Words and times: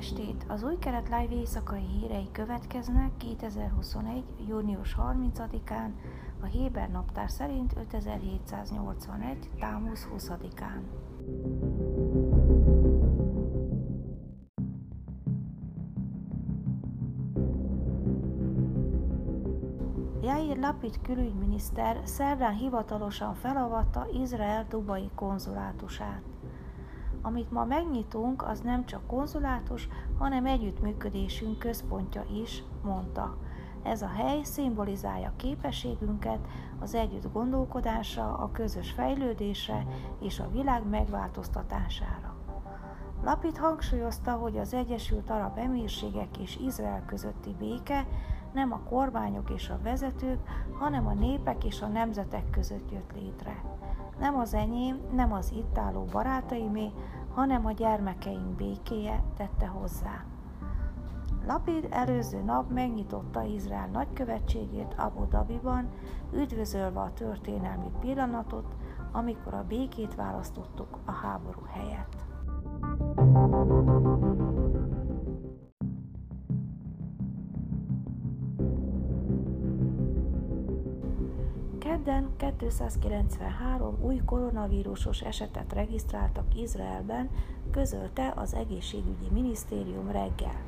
estét! 0.00 0.44
Az 0.48 0.62
új 0.62 0.76
keret 0.78 1.08
live 1.08 1.34
éjszakai 1.34 1.86
hírei 1.86 2.28
következnek 2.32 3.16
2021. 3.16 4.24
június 4.48 4.96
30-án, 4.98 5.90
a 6.42 6.44
Héber 6.44 6.90
naptár 6.90 7.30
szerint 7.30 7.76
5781. 7.76 9.50
támusz 9.58 10.08
20-án. 10.16 10.80
Jair 20.22 20.58
Lapid 20.58 21.00
külügyminiszter 21.02 22.00
szerdán 22.04 22.54
hivatalosan 22.54 23.34
felavatta 23.34 24.06
Izrael 24.12 24.66
dubai 24.68 25.10
konzulátusát. 25.14 26.22
Amit 27.22 27.50
ma 27.50 27.64
megnyitunk, 27.64 28.42
az 28.42 28.60
nem 28.60 28.86
csak 28.86 29.06
konzulátus, 29.06 29.88
hanem 30.18 30.46
együttműködésünk 30.46 31.58
központja 31.58 32.24
is, 32.42 32.62
mondta. 32.82 33.36
Ez 33.82 34.02
a 34.02 34.08
hely 34.08 34.42
szimbolizálja 34.42 35.32
képességünket 35.36 36.38
az 36.80 36.94
együtt 36.94 37.32
gondolkodásra, 37.32 38.34
a 38.34 38.50
közös 38.52 38.90
fejlődésre 38.90 39.86
és 40.20 40.40
a 40.40 40.50
világ 40.50 40.88
megváltoztatására. 40.88 42.34
Lapid 43.24 43.56
hangsúlyozta, 43.56 44.32
hogy 44.32 44.58
az 44.58 44.74
Egyesült 44.74 45.30
Arab 45.30 45.58
Emírségek 45.58 46.38
és 46.38 46.56
Izrael 46.56 47.04
közötti 47.06 47.54
béke 47.58 48.06
nem 48.52 48.72
a 48.72 48.80
kormányok 48.88 49.50
és 49.50 49.68
a 49.68 49.78
vezetők, 49.82 50.38
hanem 50.78 51.06
a 51.06 51.12
népek 51.12 51.64
és 51.64 51.82
a 51.82 51.86
nemzetek 51.86 52.50
között 52.50 52.92
jött 52.92 53.12
létre. 53.14 53.62
Nem 54.18 54.38
az 54.38 54.54
enyém, 54.54 55.00
nem 55.12 55.32
az 55.32 55.52
itt 55.52 55.78
álló 55.78 56.04
barátaimé, 56.04 56.90
hanem 57.34 57.66
a 57.66 57.72
gyermekeink 57.72 58.56
békéje 58.56 59.22
tette 59.36 59.66
hozzá. 59.66 60.24
Lapid 61.46 61.86
előző 61.90 62.42
nap 62.42 62.70
megnyitotta 62.70 63.42
Izrael 63.42 63.88
nagykövetségét 63.92 64.94
Abu 64.96 65.28
Dhabiban, 65.28 65.88
üdvözölve 66.32 67.00
a 67.00 67.12
történelmi 67.14 67.90
pillanatot, 68.00 68.76
amikor 69.12 69.54
a 69.54 69.64
békét 69.68 70.14
választottuk 70.14 70.98
a 71.04 71.12
háború 71.12 71.62
helyett. 71.66 72.16
Kedden 81.90 82.30
293 82.36 83.98
új 84.00 84.20
koronavírusos 84.24 85.20
esetet 85.20 85.72
regisztráltak 85.72 86.54
Izraelben, 86.54 87.30
közölte 87.70 88.32
az 88.36 88.54
egészségügyi 88.54 89.28
minisztérium 89.32 90.10
reggel. 90.10 90.60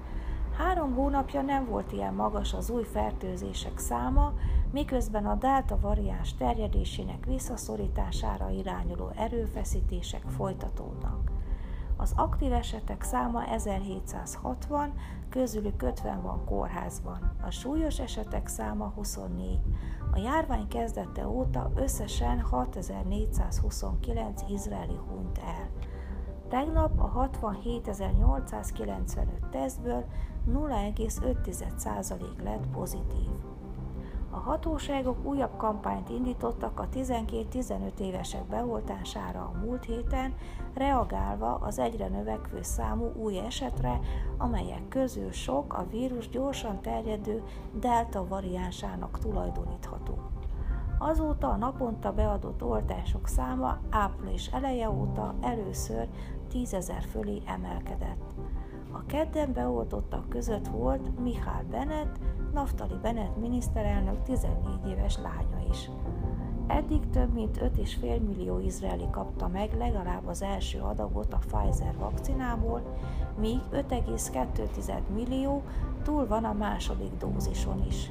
Három 0.57 0.95
hónapja 0.95 1.43
nem 1.43 1.67
volt 1.67 1.93
ilyen 1.93 2.15
magas 2.15 2.55
az 2.55 2.71
új 2.71 2.83
fertőzések 2.83 3.79
száma, 3.79 4.33
miközben 4.73 5.27
a 5.27 5.35
delta 5.35 5.79
variáns 5.81 6.35
terjedésének 6.35 7.27
visszaszorítására 7.27 8.51
irányuló 8.51 9.11
erőfeszítések 9.17 10.23
folytatódnak. 10.37 11.42
Az 12.03 12.13
aktív 12.17 12.53
esetek 12.53 13.03
száma 13.03 13.47
1760, 13.47 14.93
közülük 15.29 15.83
50 15.83 16.23
van 16.23 16.45
kórházban. 16.45 17.33
A 17.43 17.51
súlyos 17.51 17.99
esetek 17.99 18.47
száma 18.47 18.93
24. 18.95 19.59
A 20.13 20.19
járvány 20.19 20.69
kezdete 20.69 21.29
óta 21.29 21.71
összesen 21.75 22.41
6429 22.41 24.43
izraeli 24.49 24.99
hunyt 25.09 25.39
el. 25.39 25.69
Tegnap 26.49 27.01
a 27.01 27.29
67.895 27.41 29.49
tesztből 29.51 30.05
0,5% 30.49 32.43
lett 32.43 32.67
pozitív. 32.67 33.52
A 34.35 34.39
hatóságok 34.39 35.25
újabb 35.25 35.57
kampányt 35.57 36.09
indítottak 36.09 36.81
a 36.81 36.89
12-15 36.89 37.99
évesek 37.99 38.45
beoltására 38.45 39.41
a 39.41 39.59
múlt 39.65 39.85
héten, 39.85 40.35
reagálva 40.75 41.55
az 41.55 41.79
egyre 41.79 42.09
növekvő 42.09 42.63
számú 42.63 43.13
új 43.15 43.39
esetre, 43.39 44.01
amelyek 44.39 44.89
közül 44.89 45.33
sok 45.33 45.75
a 45.75 45.87
vírus 45.91 46.29
gyorsan 46.29 46.81
terjedő 46.81 47.43
delta 47.81 48.27
variánsának 48.29 49.19
tulajdonítható. 49.19 50.19
Azóta 50.99 51.49
a 51.49 51.57
naponta 51.57 52.13
beadott 52.13 52.63
oltások 52.63 53.29
száma 53.29 53.79
április 53.91 54.47
eleje 54.47 54.91
óta 54.91 55.35
először 55.41 56.09
10 56.49 56.75
ezer 56.75 57.03
fölé 57.03 57.43
emelkedett. 57.47 58.23
A 58.93 59.07
kedden 59.07 59.53
beoltottak 59.53 60.29
között 60.29 60.67
volt 60.67 61.21
Mihály 61.21 61.65
Bennett, 61.71 62.19
Naftali 62.53 62.95
Bennett 63.03 63.37
miniszterelnök 63.37 64.23
14 64.23 64.87
éves 64.87 65.17
lánya 65.17 65.71
is. 65.71 65.91
Eddig 66.67 67.11
több 67.11 67.33
mint 67.33 67.59
5,5 67.59 68.21
millió 68.27 68.59
izraeli 68.59 69.11
kapta 69.11 69.49
meg 69.49 69.77
legalább 69.79 70.27
az 70.27 70.43
első 70.43 70.81
adagot 70.81 71.33
a 71.33 71.39
Pfizer 71.39 71.97
vakcinából, 71.99 72.97
míg 73.39 73.59
5,2 73.73 75.01
millió 75.15 75.63
túl 76.03 76.27
van 76.27 76.45
a 76.45 76.53
második 76.53 77.13
dózison 77.19 77.85
is. 77.87 78.11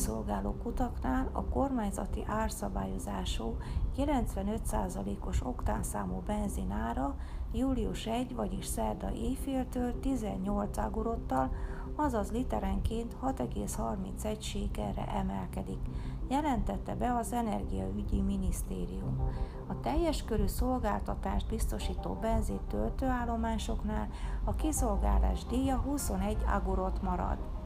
Az 0.00 0.06
önkiszolgáló 0.06 0.54
kutaknál 0.62 1.28
a 1.32 1.44
kormányzati 1.44 2.24
árszabályozású 2.26 3.56
95%-os 3.96 5.44
oktánszámú 5.44 6.22
benzinára 6.26 7.16
július 7.52 8.06
1, 8.06 8.34
vagyis 8.34 8.66
szerda 8.66 9.12
éjféltől 9.12 10.00
18 10.00 10.76
agorottal, 10.76 11.50
azaz 11.96 12.30
literenként 12.30 13.16
6,31 13.22 14.40
sékerre 14.40 15.06
emelkedik, 15.06 15.80
jelentette 16.28 16.94
be 16.94 17.14
az 17.14 17.32
Energiaügyi 17.32 18.20
Minisztérium. 18.20 19.30
A 19.66 19.80
teljes 19.80 20.24
körű 20.24 20.46
szolgáltatást 20.46 21.48
biztosító 21.48 22.18
benzin 22.20 22.60
töltőállomásoknál 22.68 24.08
a 24.44 24.54
kiszolgálás 24.54 25.44
díja 25.44 25.76
21 25.76 26.36
agorot 26.54 27.02
marad. 27.02 27.59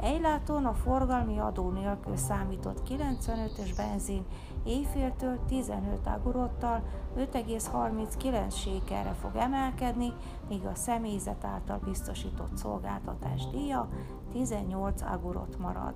Ejláton 0.00 0.64
a 0.64 0.74
forgalmi 0.74 1.38
adó 1.38 1.70
nélkül 1.70 2.16
számított 2.16 2.82
95-ös 2.88 3.72
benzin 3.76 4.24
éjféltől 4.64 5.38
15 5.46 6.06
agorottal 6.06 6.82
5,39 7.16 8.54
sékerre 8.54 9.12
fog 9.12 9.36
emelkedni, 9.36 10.12
míg 10.48 10.66
a 10.66 10.74
személyzet 10.74 11.44
által 11.44 11.80
biztosított 11.84 12.56
szolgáltatás 12.56 13.46
díja 13.46 13.88
18 14.32 15.02
agorot 15.02 15.58
marad. 15.58 15.94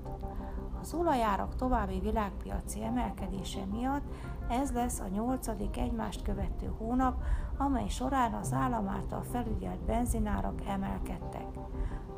Az 0.81 0.95
olajárak 0.95 1.57
további 1.57 2.01
világpiaci 2.01 2.85
emelkedése 2.85 3.65
miatt 3.73 4.05
ez 4.53 4.73
lesz 4.73 5.01
a 5.01 5.09
nyolcadik 5.09 5.77
egymást 5.77 6.23
követő 6.23 6.73
hónap, 6.79 7.23
amely 7.57 7.89
során 7.89 8.35
az 8.35 8.53
állam 8.53 8.89
által 8.89 9.23
felügyelt 9.23 9.85
benzinárak 9.85 10.61
emelkedtek. 10.67 11.47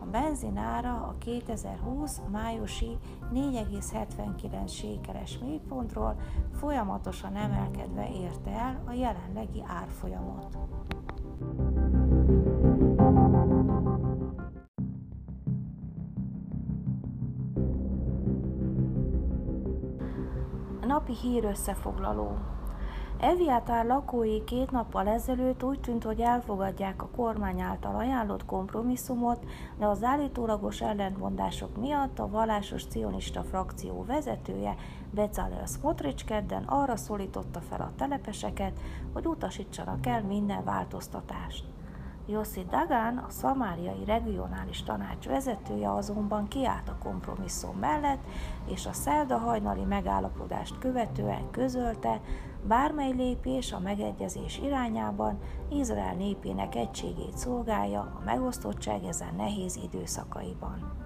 A 0.01 0.05
benzin 0.05 0.57
ára 0.57 0.93
a 0.95 1.15
2020 1.19 2.21
májusi 2.31 2.99
4,79 3.33 4.69
sékeres 4.69 5.39
mélypontról 5.39 6.17
folyamatosan 6.53 7.37
emelkedve 7.37 8.09
érte 8.11 8.51
el 8.51 8.83
a 8.87 8.93
jelenlegi 8.93 9.63
árfolyamot. 9.67 10.59
Napi 21.07 21.29
hír 21.29 21.45
összefoglaló 21.45 22.39
Eviatár 23.21 23.87
lakói 23.87 24.45
két 24.45 24.71
nappal 24.71 25.09
ezelőtt 25.09 25.63
úgy 25.63 25.81
tűnt, 25.81 26.05
hogy 26.05 26.21
elfogadják 26.21 27.03
a 27.03 27.09
kormány 27.17 27.61
által 27.61 27.95
ajánlott 27.95 28.45
kompromisszumot, 28.45 29.45
de 29.79 29.87
az 29.87 30.03
állítólagos 30.03 30.81
ellentmondások 30.81 31.77
miatt 31.77 32.19
a 32.19 32.29
vallásos 32.29 32.85
cionista 32.85 33.43
frakció 33.43 34.05
vezetője 34.05 34.75
Bezalel 35.11 35.67
Smotrich 35.67 36.25
kedden 36.25 36.63
arra 36.63 36.97
szólította 36.97 37.61
fel 37.61 37.81
a 37.81 37.93
telepeseket, 37.97 38.79
hogy 39.13 39.27
utasítsanak 39.27 40.07
el 40.07 40.23
minden 40.23 40.65
változtatást. 40.65 41.74
Jossi 42.27 42.65
Dagan, 42.71 43.17
a 43.17 43.31
szamáriai 43.31 44.05
regionális 44.05 44.83
tanács 44.83 45.27
vezetője 45.27 45.93
azonban 45.93 46.49
kiállt 46.49 46.89
a 46.89 46.99
kompromisszum 47.03 47.79
mellett, 47.79 48.25
és 48.67 48.87
a 48.87 48.93
szerda 48.93 49.39
hajnali 49.39 49.85
megállapodást 49.85 50.79
követően 50.79 51.51
közölte, 51.51 52.21
bármely 52.67 53.13
lépés 53.13 53.73
a 53.73 53.79
megegyezés 53.79 54.59
irányában 54.59 55.39
Izrael 55.71 56.15
népének 56.15 56.75
egységét 56.75 57.37
szolgálja 57.37 58.01
a 58.01 58.23
megosztottság 58.25 59.05
ezen 59.05 59.35
nehéz 59.37 59.77
időszakaiban. 59.83 61.04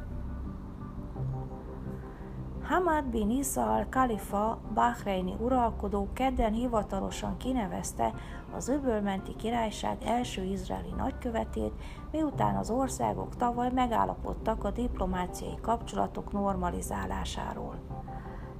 Hamad 2.68 3.04
bin 3.04 3.30
Isa 3.30 3.72
al-Khalifa, 3.72 4.58
Bahreini 4.74 5.34
uralkodó 5.40 6.08
kedden 6.12 6.52
hivatalosan 6.52 7.36
kinevezte 7.36 8.14
az 8.54 8.68
öbölmenti 8.68 9.36
királyság 9.36 9.96
első 10.04 10.42
izraeli 10.44 10.92
nagykövetét, 10.96 11.72
miután 12.10 12.56
az 12.56 12.70
országok 12.70 13.36
tavaly 13.36 13.70
megállapodtak 13.72 14.64
a 14.64 14.70
diplomáciai 14.70 15.58
kapcsolatok 15.60 16.32
normalizálásáról. 16.32 17.78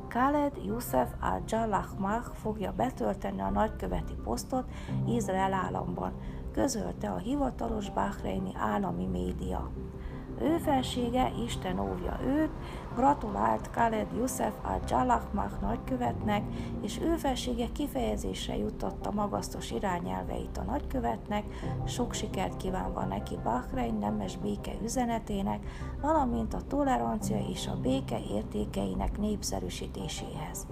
Khaled 0.09 0.57
Youssef 0.65 1.09
al-Jalahmah 1.21 2.25
fogja 2.33 2.73
betölteni 2.73 3.41
a 3.41 3.51
nagyköveti 3.51 4.15
posztot 4.25 4.65
Izrael 5.07 5.53
államban, 5.53 6.13
közölte 6.53 7.11
a 7.11 7.17
hivatalos 7.17 7.91
Bahreini 7.91 8.53
állami 8.57 9.07
média. 9.07 9.71
Ő 10.41 10.57
felsége, 10.57 11.33
Isten 11.45 11.79
óvja 11.79 12.19
őt, 12.25 12.51
gratulált 12.95 13.71
Khaled 13.71 14.07
Youssef 14.17 14.55
al-Jalahmah 14.63 15.61
nagykövetnek, 15.61 16.43
és 16.81 17.01
ő 17.01 17.17
felsége 17.17 17.67
kifejezésre 17.73 18.57
juttatta 18.57 19.11
magasztos 19.11 19.71
irányelveit 19.71 20.59
a 20.59 20.63
nagykövetnek, 20.63 21.45
sok 21.87 22.15
sikert 22.15 22.57
kívánva 22.57 23.05
neki 23.05 23.39
Bahrein 23.45 23.95
nemes 23.95 24.37
béke 24.37 24.73
üzenetének, 24.83 25.67
valamint 26.01 26.55
a 26.55 26.67
tolerancia 26.69 27.39
és 27.51 27.67
a 27.67 27.81
béke 27.81 28.19
értékeinek 28.31 29.19
népszerűsítéséhez. 29.19 30.67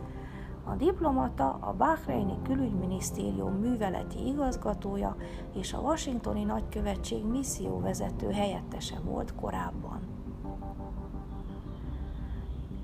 A 0.69 0.75
diplomata 0.75 1.59
a 1.61 1.73
Bahreini 1.73 2.39
külügyminisztérium 2.43 3.53
műveleti 3.53 4.27
igazgatója 4.27 5.17
és 5.55 5.73
a 5.73 5.79
Washingtoni 5.79 6.45
nagykövetség 6.45 7.25
misszióvezető 7.25 8.31
helyettese 8.31 8.99
volt 9.05 9.35
korábban. 9.35 10.01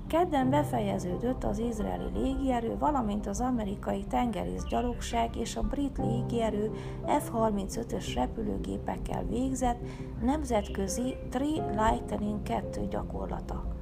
Kedden 0.07 0.49
befejeződött 0.49 1.43
az 1.43 1.59
izraeli 1.59 2.09
légierő, 2.13 2.77
valamint 2.77 3.27
az 3.27 3.41
amerikai 3.41 4.03
tengerészgyalogság 4.03 5.35
és 5.35 5.55
a 5.55 5.61
brit 5.61 5.97
légierő 5.97 6.71
F-35-ös 7.05 8.11
repülőgépekkel 8.15 9.23
végzett 9.23 9.79
nemzetközi 10.21 11.15
Tri 11.29 11.61
Lightning 11.75 12.43
2 12.43 12.87
gyakorlata 12.87 13.72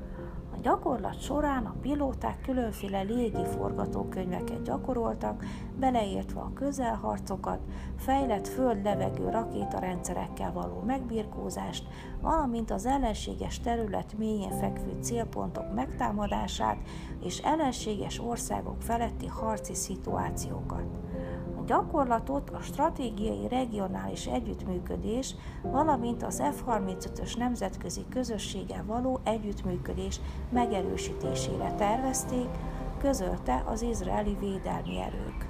gyakorlat 0.62 1.22
során 1.22 1.66
a 1.66 1.76
pilóták 1.82 2.42
különféle 2.42 3.02
légi 3.02 3.46
forgatókönyveket 3.46 4.64
gyakoroltak, 4.64 5.46
beleértve 5.80 6.40
a 6.40 6.52
közelharcokat, 6.54 7.60
fejlett 7.98 8.48
föld-levegő 8.48 9.30
rakétarendszerekkel 9.30 10.52
való 10.52 10.84
megbirkózást, 10.86 11.88
valamint 12.22 12.72
az 12.72 12.86
ellenséges 12.86 13.60
terület 13.60 14.18
mélyén 14.18 14.52
fekvő 14.52 14.98
célpontok 15.02 15.74
megtámadását 15.74 16.78
és 17.24 17.38
ellenséges 17.38 18.20
országok 18.20 18.82
feletti 18.82 19.28
harci 19.28 19.74
szituációkat 19.74 21.11
gyakorlatot 21.72 22.50
a 22.50 22.62
stratégiai 22.62 23.48
regionális 23.48 24.26
együttműködés, 24.26 25.36
valamint 25.64 26.24
az 26.24 26.44
F-35-ös 26.44 27.38
nemzetközi 27.38 28.06
közösséggel 28.10 28.84
való 28.86 29.20
együttműködés 29.24 30.20
megerősítésére 30.50 31.74
tervezték, 31.78 32.50
közölte 32.98 33.64
az 33.66 33.82
izraeli 33.82 34.36
védelmi 34.40 35.00
erők. 35.00 35.50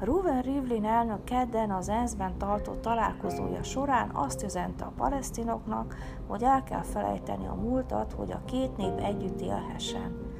Ruven 0.00 0.42
Rivlin 0.42 0.84
elnök 0.84 1.24
kedden 1.24 1.70
az 1.70 1.88
ENSZ-ben 1.88 2.38
tartott 2.38 2.80
találkozója 2.80 3.62
során 3.62 4.10
azt 4.12 4.42
üzente 4.42 4.84
a 4.84 4.92
palesztinoknak, 4.96 5.94
hogy 6.26 6.42
el 6.42 6.62
kell 6.62 6.82
felejteni 6.82 7.46
a 7.46 7.54
múltat, 7.54 8.12
hogy 8.12 8.32
a 8.32 8.44
két 8.44 8.76
nép 8.76 8.98
együtt 8.98 9.40
élhessen. 9.40 10.33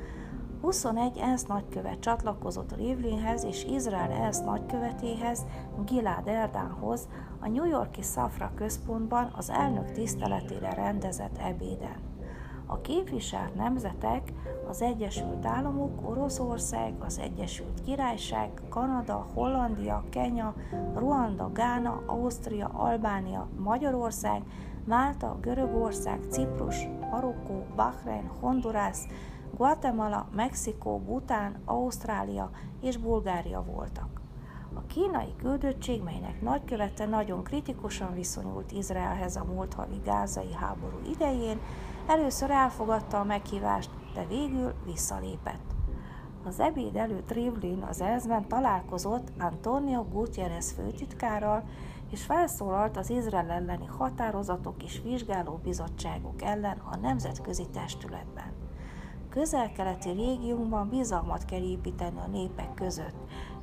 21 0.65 1.19
ENSZ 1.19 1.45
nagykövet 1.45 2.01
csatlakozott 2.01 2.77
Rivlinhez 2.77 3.45
és 3.45 3.65
Izrael 3.65 4.11
ENSZ 4.11 4.41
nagykövetéhez, 4.41 5.47
Gilad 5.85 6.29
Erdánhoz 6.29 7.09
a 7.41 7.49
New 7.49 7.65
Yorki 7.65 8.03
Szafra 8.03 8.53
központban 8.55 9.33
az 9.37 9.51
elnök 9.51 9.93
tiszteletére 9.93 10.75
rendezett 10.75 11.39
ebéden. 11.39 11.97
A 12.67 12.81
képviselt 12.81 13.55
nemzetek 13.55 14.33
az 14.69 14.83
Egyesült 14.83 15.47
Államok, 15.47 16.09
Oroszország, 16.09 16.95
az 17.01 17.19
Egyesült 17.19 17.81
Királyság, 17.85 18.51
Kanada, 18.69 19.27
Hollandia, 19.35 20.05
Kenya, 20.11 20.55
Ruanda, 20.95 21.51
Gána, 21.53 22.03
Ausztria, 22.07 22.67
Albánia, 22.67 23.49
Magyarország, 23.59 24.43
Málta, 24.85 25.39
Görögország, 25.41 26.21
Ciprus, 26.31 26.89
Marokkó, 27.11 27.67
Bahrein, 27.77 28.31
Hondurász, 28.41 29.07
Guatemala, 29.55 30.29
Mexikó, 30.35 30.99
Bután, 30.99 31.57
Ausztrália 31.65 32.51
és 32.81 32.97
Bulgária 32.97 33.63
voltak. 33.63 34.21
A 34.75 34.87
kínai 34.87 35.35
küldöttség, 35.39 36.03
melynek 36.03 36.41
nagykövete 36.43 37.07
nagyon 37.07 37.43
kritikusan 37.43 38.15
viszonyult 38.15 38.73
Izraelhez 38.73 39.37
a 39.37 39.45
múlt 39.45 39.75
havi 39.75 40.01
gázai 40.05 40.53
háború 40.53 40.99
idején, 41.11 41.61
először 42.07 42.51
elfogadta 42.51 43.21
a 43.21 43.25
meghívást, 43.25 43.91
de 44.15 44.27
végül 44.27 44.75
visszalépett. 44.85 45.75
Az 46.47 46.61
ebéd 46.61 46.97
előtt 46.97 47.33
Rivlin 47.33 47.83
az 47.83 48.01
ENSZ-ben 48.01 48.49
találkozott 48.49 49.33
Antonio 49.39 50.03
Gutierrez 50.03 50.73
főtitkárral, 50.73 51.65
és 52.11 52.25
felszólalt 52.25 52.97
az 52.97 53.11
Izrael 53.11 53.51
elleni 53.51 53.87
határozatok 53.87 54.83
és 54.83 55.01
vizsgáló 55.03 55.61
bizottságok 55.63 56.43
ellen 56.43 56.79
a 56.91 56.97
nemzetközi 56.97 57.67
testületben 57.73 58.64
közel-keleti 59.35 60.11
régiónkban 60.11 60.89
bizalmat 60.89 61.45
kell 61.45 61.63
építeni 61.63 62.19
a 62.19 62.29
népek 62.29 62.75
között. 62.75 63.15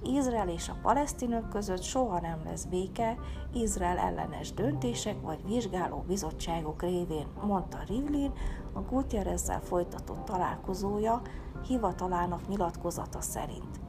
Izrael 0.04 0.50
és 0.50 0.70
a 0.70 0.78
palesztinok 0.82 1.50
között 1.50 1.82
soha 1.82 2.20
nem 2.20 2.42
lesz 2.46 2.66
béke, 2.66 3.18
Izrael 3.54 3.98
ellenes 3.98 4.54
döntések 4.54 5.22
vagy 5.22 5.46
vizsgáló 5.46 6.04
bizottságok 6.08 6.82
révén, 6.82 7.28
mondta 7.46 7.78
Rivlin, 7.88 8.32
a 8.74 8.80
Gutierrezzel 8.82 9.62
folytatott 9.62 10.26
találkozója 10.26 11.22
hivatalának 11.68 12.48
nyilatkozata 12.48 13.22
szerint. 13.22 13.80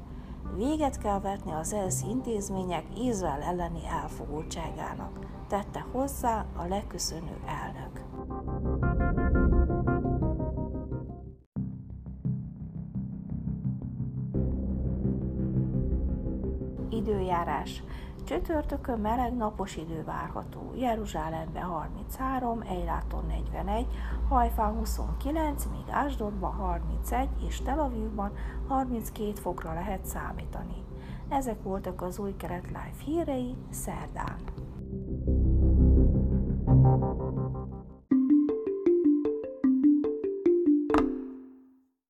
Véget 0.57 0.99
kell 0.99 1.21
vetni 1.21 1.53
az 1.53 1.73
ENSZ 1.73 2.03
intézmények 2.03 2.85
Izrael 2.99 3.43
elleni 3.43 3.87
elfogultságának, 3.87 5.19
tette 5.49 5.87
hozzá 5.93 6.47
a 6.57 6.67
leköszönő 6.67 7.41
elnök. 7.47 7.82
Időjárás. 17.63 17.83
Csütörtökön 18.25 18.99
meleg 18.99 19.37
napos 19.37 19.77
idő 19.77 20.05
várható. 20.05 20.73
Jeruzsálemben 20.77 21.63
33, 21.63 22.61
Eiláton 22.61 23.25
41, 23.27 23.87
Hajfán 24.29 24.75
29, 24.75 25.65
míg 25.65 25.85
Ásdodban 25.91 26.53
31 26.53 27.29
és 27.49 27.61
Tel 27.61 27.79
Avivban 27.79 28.33
32 28.69 29.33
fokra 29.35 29.73
lehet 29.73 30.05
számítani. 30.05 30.85
Ezek 31.29 31.63
voltak 31.63 32.03
az 32.03 32.19
új 32.19 32.37
keret 32.37 32.67
live 32.67 32.93
hírei 33.05 33.57
szerdán. 33.71 34.37